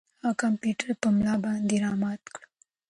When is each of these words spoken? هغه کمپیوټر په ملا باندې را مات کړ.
هغه 0.21 0.31
کمپیوټر 0.43 0.89
په 1.01 1.07
ملا 1.15 1.35
باندې 1.45 1.75
را 1.83 1.91
مات 2.01 2.23
کړ. 2.33 2.43